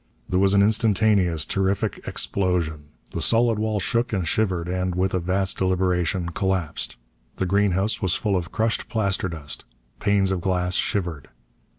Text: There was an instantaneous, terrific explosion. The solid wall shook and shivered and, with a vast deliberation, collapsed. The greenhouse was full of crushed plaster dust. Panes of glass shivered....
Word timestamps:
There 0.27 0.39
was 0.39 0.55
an 0.55 0.63
instantaneous, 0.63 1.45
terrific 1.45 2.01
explosion. 2.07 2.85
The 3.11 3.21
solid 3.21 3.59
wall 3.59 3.79
shook 3.79 4.11
and 4.11 4.27
shivered 4.27 4.67
and, 4.67 4.95
with 4.95 5.13
a 5.13 5.19
vast 5.19 5.59
deliberation, 5.59 6.29
collapsed. 6.29 6.95
The 7.35 7.45
greenhouse 7.45 8.01
was 8.01 8.15
full 8.15 8.35
of 8.35 8.51
crushed 8.51 8.89
plaster 8.89 9.29
dust. 9.29 9.63
Panes 9.99 10.31
of 10.31 10.41
glass 10.41 10.73
shivered.... 10.73 11.29